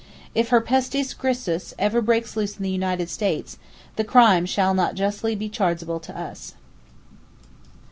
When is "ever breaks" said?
1.77-2.35